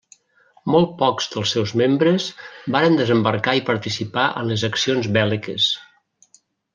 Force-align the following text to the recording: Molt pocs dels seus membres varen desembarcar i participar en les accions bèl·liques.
Molt 0.75 0.93
pocs 1.01 1.27
dels 1.33 1.51
seus 1.57 1.73
membres 1.81 2.25
varen 2.77 2.97
desembarcar 3.01 3.55
i 3.59 3.63
participar 3.71 4.25
en 4.41 4.49
les 4.53 4.65
accions 4.73 5.11
bèl·liques. 5.19 5.69